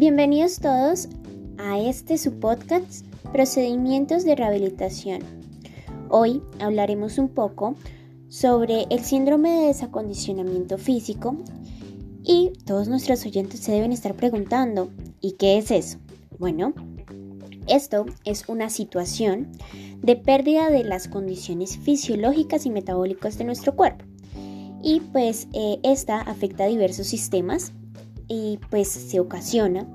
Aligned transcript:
Bienvenidos 0.00 0.60
todos 0.60 1.10
a 1.58 1.78
este 1.78 2.16
su 2.16 2.40
podcast 2.40 3.04
Procedimientos 3.34 4.24
de 4.24 4.34
Rehabilitación. 4.34 5.20
Hoy 6.08 6.40
hablaremos 6.58 7.18
un 7.18 7.28
poco 7.28 7.74
sobre 8.30 8.86
el 8.88 9.00
síndrome 9.00 9.50
de 9.50 9.66
desacondicionamiento 9.66 10.78
físico 10.78 11.36
y 12.22 12.50
todos 12.64 12.88
nuestros 12.88 13.26
oyentes 13.26 13.60
se 13.60 13.72
deben 13.72 13.92
estar 13.92 14.14
preguntando, 14.14 14.88
¿y 15.20 15.32
qué 15.32 15.58
es 15.58 15.70
eso? 15.70 15.98
Bueno, 16.38 16.72
esto 17.68 18.06
es 18.24 18.48
una 18.48 18.70
situación 18.70 19.52
de 20.00 20.16
pérdida 20.16 20.70
de 20.70 20.82
las 20.82 21.08
condiciones 21.08 21.76
fisiológicas 21.76 22.64
y 22.64 22.70
metabólicas 22.70 23.36
de 23.36 23.44
nuestro 23.44 23.76
cuerpo. 23.76 24.06
Y 24.82 25.00
pues 25.12 25.46
eh, 25.52 25.78
esta 25.82 26.22
afecta 26.22 26.64
a 26.64 26.68
diversos 26.68 27.06
sistemas 27.06 27.74
y 28.30 28.60
pues 28.70 28.88
se 28.88 29.20
ocasiona 29.20 29.86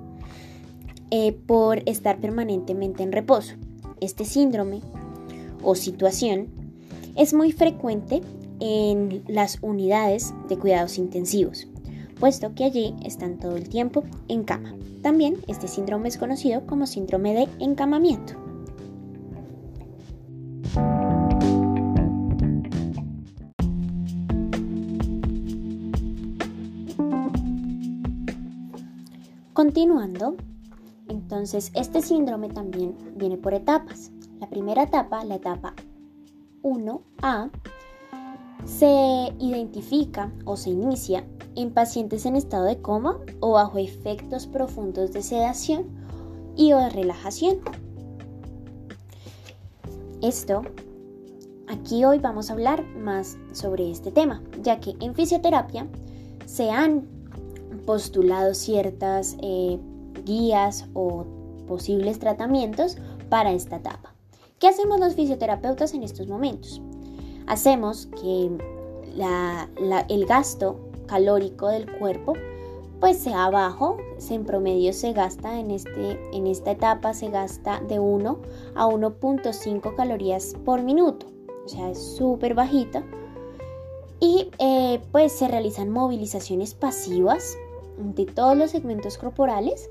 eh, 1.10 1.32
por 1.32 1.82
estar 1.88 2.20
permanentemente 2.20 3.02
en 3.02 3.14
reposo. 3.14 3.56
Este 4.02 4.26
síndrome 4.26 4.82
o 5.64 5.74
situación 5.74 6.48
es 7.16 7.34
muy 7.34 7.54
frecuente 7.54 8.22
en 8.60 9.24
las 9.28 9.58
unidades 9.62 10.34
de 10.50 10.58
cuidados 10.58 10.98
intensivos, 10.98 11.68
puesto 12.20 12.54
que 12.54 12.66
allí 12.66 12.94
están 13.04 13.40
todo 13.40 13.56
el 13.56 13.70
tiempo 13.70 14.04
en 14.28 14.44
cama. 14.44 14.76
También 15.02 15.38
este 15.48 15.68
síndrome 15.68 16.10
es 16.10 16.18
conocido 16.18 16.68
como 16.68 16.88
síndrome 16.88 17.34
de 17.34 17.48
encamamiento. 17.60 18.45
Continuando, 29.56 30.36
entonces 31.08 31.72
este 31.76 32.02
síndrome 32.02 32.50
también 32.50 32.98
viene 33.16 33.38
por 33.38 33.54
etapas. 33.54 34.12
La 34.42 34.50
primera 34.50 34.84
etapa, 34.84 35.24
la 35.24 35.36
etapa 35.36 35.74
1A, 36.62 37.52
se 38.66 39.34
identifica 39.40 40.34
o 40.44 40.58
se 40.58 40.72
inicia 40.72 41.26
en 41.56 41.74
pacientes 41.74 42.26
en 42.26 42.36
estado 42.36 42.66
de 42.66 42.82
coma 42.82 43.18
o 43.40 43.54
bajo 43.54 43.78
efectos 43.78 44.46
profundos 44.46 45.14
de 45.14 45.24
sedación 45.24 45.86
y 46.58 46.74
o 46.74 46.78
de 46.78 46.90
relajación. 46.90 47.60
Esto, 50.22 50.64
aquí 51.70 52.04
hoy 52.04 52.20
vamos 52.20 52.50
a 52.50 52.54
hablar 52.54 52.84
más 52.98 53.38
sobre 53.54 53.90
este 53.90 54.12
tema, 54.12 54.44
ya 54.62 54.82
que 54.82 54.98
en 55.00 55.16
fisioterapia 55.16 55.88
se 56.46 56.72
han 56.72 57.15
postulado 57.86 58.54
ciertas 58.54 59.38
eh, 59.42 59.80
guías 60.26 60.88
o 60.94 61.26
posibles 61.68 62.20
tratamientos 62.20 62.98
para 63.30 63.52
esta 63.52 63.78
etapa. 63.78 64.14
¿Qué 64.60 64.68
hacemos 64.68 65.00
los 65.00 65.16
fisioterapeutas 65.16 65.94
en 65.94 66.04
estos 66.04 66.28
momentos? 66.28 66.82
Hacemos 67.48 68.08
que 68.22 68.50
el 70.10 70.26
gasto 70.26 70.80
calórico 71.08 71.68
del 71.68 71.92
cuerpo 71.98 72.34
pues 73.00 73.18
sea 73.20 73.50
bajo, 73.50 73.98
en 74.30 74.46
promedio 74.46 74.94
se 74.94 75.14
gasta 75.14 75.60
en, 75.60 75.70
este, 75.70 76.20
en 76.36 76.48
esta 76.48 76.72
etapa 76.72 77.14
se 77.14 77.30
gasta 77.30 77.82
de 77.82 78.00
1 78.00 78.40
a 78.74 78.88
1.5 78.88 79.96
calorías 79.96 80.56
por 80.64 80.82
minuto, 80.82 81.28
o 81.66 81.68
sea 81.68 81.92
es 81.92 82.02
súper 82.16 82.56
bajita 82.56 83.04
y 84.20 84.50
eh, 84.60 85.02
pues 85.12 85.34
se 85.34 85.48
realizan 85.48 85.90
movilizaciones 85.90 86.74
pasivas 86.74 87.58
de 87.98 88.26
todos 88.26 88.58
los 88.58 88.72
segmentos 88.72 89.18
corporales 89.18 89.90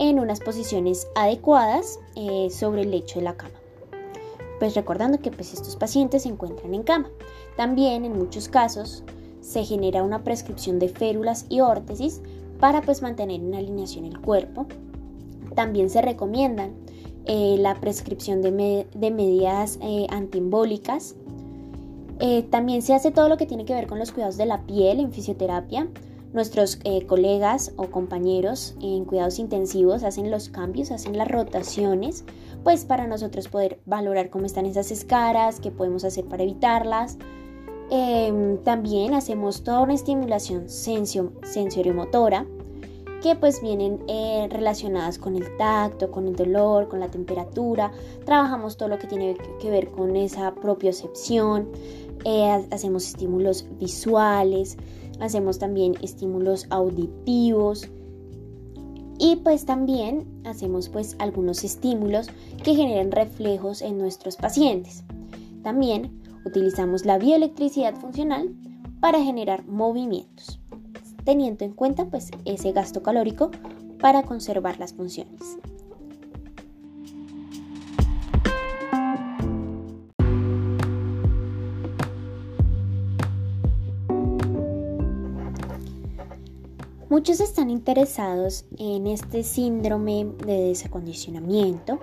en 0.00 0.18
unas 0.18 0.40
posiciones 0.40 1.06
adecuadas 1.14 2.00
eh, 2.16 2.48
sobre 2.50 2.82
el 2.82 2.90
lecho 2.90 3.18
de 3.18 3.26
la 3.26 3.36
cama. 3.36 3.54
Pues 4.58 4.74
recordando 4.74 5.18
que 5.18 5.30
pues 5.30 5.52
estos 5.52 5.76
pacientes 5.76 6.22
se 6.22 6.30
encuentran 6.30 6.74
en 6.74 6.82
cama. 6.82 7.10
También 7.56 8.06
en 8.06 8.18
muchos 8.18 8.48
casos 8.48 9.04
se 9.42 9.62
genera 9.64 10.02
una 10.02 10.24
prescripción 10.24 10.78
de 10.78 10.88
férulas 10.88 11.44
y 11.50 11.60
órtesis 11.60 12.22
para 12.58 12.80
pues 12.80 13.02
mantener 13.02 13.40
en 13.40 13.54
alineación 13.54 14.06
el 14.06 14.18
cuerpo. 14.20 14.66
También 15.54 15.90
se 15.90 16.00
recomiendan 16.00 16.72
eh, 17.26 17.56
la 17.58 17.74
prescripción 17.74 18.40
de, 18.40 18.50
medidas 19.10 19.78
eh, 19.82 20.06
antiembólicas. 20.08 21.14
también 22.48 22.80
se 22.80 22.94
hace 22.94 23.10
todo 23.10 23.28
lo 23.28 23.36
que 23.36 23.46
tiene 23.46 23.66
que 23.66 23.74
ver 23.74 23.86
con 23.86 23.98
los 23.98 24.12
cuidados 24.12 24.38
de 24.38 24.46
la 24.46 24.62
piel 24.62 25.00
en 25.00 25.12
fisioterapia, 25.12 25.88
Nuestros 26.32 26.78
eh, 26.84 27.06
colegas 27.06 27.72
o 27.76 27.90
compañeros 27.90 28.76
en 28.80 29.04
cuidados 29.04 29.38
intensivos 29.40 30.04
hacen 30.04 30.30
los 30.30 30.48
cambios, 30.48 30.92
hacen 30.92 31.18
las 31.18 31.28
rotaciones, 31.28 32.24
pues 32.62 32.84
para 32.84 33.08
nosotros 33.08 33.48
poder 33.48 33.80
valorar 33.84 34.30
cómo 34.30 34.46
están 34.46 34.66
esas 34.66 34.92
escaras, 34.92 35.58
qué 35.58 35.70
podemos 35.72 36.04
hacer 36.04 36.26
para 36.26 36.44
evitarlas. 36.44 37.18
Em, 37.90 38.58
también 38.58 39.14
hacemos 39.14 39.64
toda 39.64 39.80
una 39.80 39.94
estimulación 39.94 40.68
sensio, 40.68 41.32
sensoriomotora 41.42 42.46
que 43.20 43.36
pues 43.36 43.60
vienen 43.60 44.02
eh, 44.08 44.48
relacionadas 44.50 45.18
con 45.18 45.36
el 45.36 45.56
tacto, 45.56 46.10
con 46.10 46.26
el 46.26 46.36
dolor, 46.36 46.88
con 46.88 47.00
la 47.00 47.08
temperatura. 47.08 47.92
Trabajamos 48.24 48.76
todo 48.76 48.88
lo 48.88 48.98
que 48.98 49.06
tiene 49.06 49.36
que 49.60 49.70
ver 49.70 49.88
con 49.90 50.16
esa 50.16 50.54
propiocepción. 50.54 51.68
Eh, 52.24 52.66
hacemos 52.70 53.06
estímulos 53.06 53.66
visuales, 53.78 54.76
hacemos 55.20 55.58
también 55.58 55.94
estímulos 56.02 56.66
auditivos 56.70 57.88
y 59.18 59.36
pues 59.36 59.66
también 59.66 60.26
hacemos 60.44 60.88
pues 60.88 61.16
algunos 61.18 61.64
estímulos 61.64 62.28
que 62.62 62.74
generen 62.74 63.12
reflejos 63.12 63.82
en 63.82 63.98
nuestros 63.98 64.36
pacientes. 64.36 65.04
También 65.62 66.22
utilizamos 66.46 67.04
la 67.04 67.18
bioelectricidad 67.18 67.94
funcional 67.96 68.54
para 69.00 69.22
generar 69.22 69.66
movimientos, 69.66 70.59
teniendo 71.24 71.64
en 71.64 71.72
cuenta 71.72 72.06
pues 72.06 72.30
ese 72.44 72.72
gasto 72.72 73.02
calórico 73.02 73.50
para 74.00 74.22
conservar 74.22 74.78
las 74.78 74.94
funciones. 74.94 75.58
Muchos 87.10 87.40
están 87.40 87.70
interesados 87.70 88.66
en 88.78 89.08
este 89.08 89.42
síndrome 89.42 90.28
de 90.46 90.68
desacondicionamiento. 90.68 91.98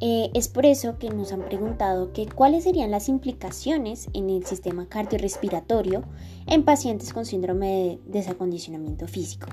Eh, 0.00 0.30
es 0.34 0.48
por 0.48 0.64
eso 0.64 0.98
que 0.98 1.10
nos 1.10 1.32
han 1.32 1.42
preguntado 1.42 2.12
que 2.12 2.26
cuáles 2.26 2.64
serían 2.64 2.90
las 2.90 3.08
implicaciones 3.08 4.08
en 4.12 4.30
el 4.30 4.44
sistema 4.44 4.88
cardiorrespiratorio 4.88 6.04
en 6.46 6.64
pacientes 6.64 7.12
con 7.12 7.26
síndrome 7.26 7.66
de 7.66 7.98
desacondicionamiento 8.06 9.08
físico. 9.08 9.48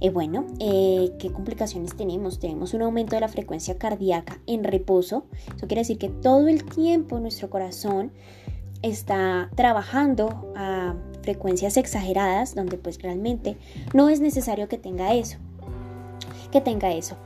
Eh, 0.00 0.10
bueno, 0.10 0.46
eh, 0.60 1.10
¿qué 1.18 1.32
complicaciones 1.32 1.96
tenemos? 1.96 2.38
Tenemos 2.38 2.72
un 2.74 2.82
aumento 2.82 3.16
de 3.16 3.20
la 3.20 3.28
frecuencia 3.28 3.78
cardíaca 3.78 4.40
en 4.46 4.62
reposo. 4.62 5.26
Eso 5.56 5.66
quiere 5.66 5.80
decir 5.80 5.98
que 5.98 6.08
todo 6.08 6.46
el 6.46 6.64
tiempo 6.64 7.18
nuestro 7.18 7.50
corazón 7.50 8.12
está 8.82 9.50
trabajando 9.56 10.52
a 10.54 10.94
frecuencias 11.22 11.76
exageradas 11.76 12.54
donde 12.54 12.78
pues 12.78 13.02
realmente 13.02 13.56
no 13.92 14.08
es 14.08 14.20
necesario 14.20 14.68
que 14.68 14.78
tenga 14.78 15.14
eso 15.14 15.38
que 16.52 16.60
tenga 16.60 16.92
eso 16.92 17.16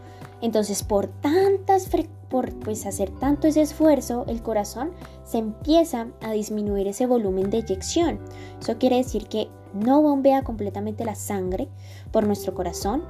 entonces 0.40 0.82
por 0.82 1.08
tantas 1.08 1.88
por 2.32 2.50
pues 2.60 2.86
hacer 2.86 3.10
tanto 3.10 3.46
ese 3.46 3.60
esfuerzo 3.60 4.24
el 4.26 4.42
corazón 4.42 4.92
se 5.22 5.36
empieza 5.36 6.06
a 6.22 6.32
disminuir 6.32 6.88
ese 6.88 7.04
volumen 7.04 7.50
de 7.50 7.58
eyección 7.58 8.20
eso 8.58 8.78
quiere 8.78 8.96
decir 8.96 9.28
que 9.28 9.50
no 9.74 10.00
bombea 10.00 10.42
completamente 10.42 11.04
la 11.04 11.14
sangre 11.14 11.68
por 12.10 12.26
nuestro 12.26 12.54
corazón 12.54 13.02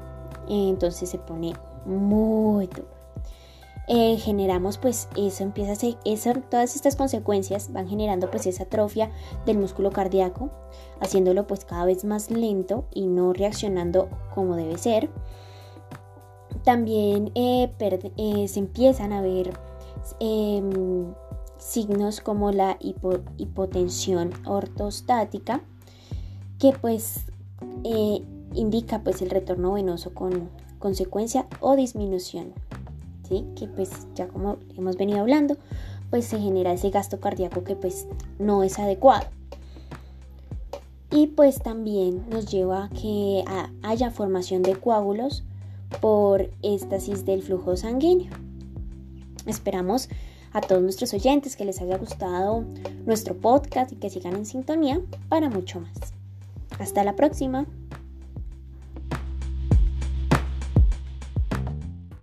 entonces 0.48 1.08
se 1.08 1.18
pone 1.18 1.52
muy 1.86 2.66
duro 2.66 2.88
eh, 3.86 4.16
generamos 4.16 4.78
pues 4.78 5.08
eso 5.16 5.44
empieza 5.44 5.72
a 5.72 5.76
ser, 5.76 5.96
eso, 6.04 6.32
todas 6.50 6.74
estas 6.74 6.96
consecuencias 6.96 7.72
van 7.72 7.88
generando 7.88 8.28
pues 8.28 8.46
esa 8.46 8.64
atrofia 8.64 9.12
del 9.46 9.58
músculo 9.58 9.90
cardíaco, 9.90 10.50
haciéndolo 11.00 11.46
pues 11.46 11.64
cada 11.64 11.84
vez 11.84 12.04
más 12.04 12.30
lento 12.30 12.86
y 12.92 13.06
no 13.06 13.32
reaccionando 13.32 14.08
como 14.34 14.56
debe 14.56 14.78
ser. 14.78 15.10
También 16.64 17.32
eh, 17.34 17.72
eh, 18.16 18.48
se 18.48 18.58
empiezan 18.58 19.12
a 19.12 19.20
ver 19.20 19.52
em, 20.20 21.12
signos 21.58 22.20
como 22.20 22.52
la 22.52 22.78
hipotensión 22.80 24.30
ortostática, 24.46 25.62
que 26.58 26.72
pues 26.72 27.24
indica 28.54 29.02
pues 29.02 29.22
el 29.22 29.30
retorno 29.30 29.72
venoso 29.72 30.14
con 30.14 30.50
consecuencia 30.78 31.46
o 31.60 31.74
disminución 31.74 32.52
que 33.40 33.66
pues 33.66 33.90
ya 34.14 34.28
como 34.28 34.58
hemos 34.76 34.96
venido 34.96 35.20
hablando, 35.20 35.56
pues 36.10 36.26
se 36.26 36.38
genera 36.38 36.72
ese 36.72 36.90
gasto 36.90 37.20
cardíaco 37.20 37.64
que 37.64 37.76
pues 37.76 38.06
no 38.38 38.62
es 38.62 38.78
adecuado. 38.78 39.26
Y 41.10 41.28
pues 41.28 41.62
también 41.62 42.28
nos 42.30 42.50
lleva 42.50 42.84
a 42.84 42.88
que 42.90 43.44
haya 43.82 44.10
formación 44.10 44.62
de 44.62 44.76
coágulos 44.76 45.44
por 46.00 46.50
éstasis 46.62 47.24
del 47.24 47.42
flujo 47.42 47.76
sanguíneo. 47.76 48.32
Esperamos 49.46 50.08
a 50.52 50.60
todos 50.60 50.82
nuestros 50.82 51.14
oyentes 51.14 51.56
que 51.56 51.64
les 51.64 51.80
haya 51.80 51.98
gustado 51.98 52.64
nuestro 53.06 53.36
podcast 53.36 53.92
y 53.92 53.96
que 53.96 54.10
sigan 54.10 54.34
en 54.36 54.46
sintonía 54.46 55.00
para 55.28 55.48
mucho 55.48 55.80
más. 55.80 56.12
Hasta 56.78 57.04
la 57.04 57.16
próxima. 57.16 57.66